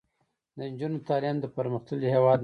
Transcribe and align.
د 0.57 0.59
نجونو 0.71 1.05
تعلیم 1.07 1.37
د 1.41 1.45
پرمختللي 1.55 2.07
هیواد 2.15 2.35
نښه 2.35 2.37
ده. 2.37 2.39